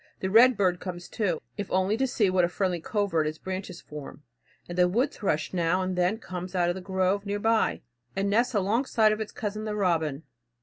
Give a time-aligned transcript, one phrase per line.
[0.19, 3.81] The red bird comes too, if only to see what a friendly covert its branches
[3.81, 4.23] form;
[4.67, 7.81] and the wood thrush now and then comes out of the grove near by,
[8.15, 10.23] and nests alongside of its cousin, the robin.